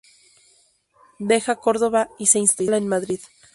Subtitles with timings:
[1.19, 3.19] Deja Córdoba y se instala en Madrid.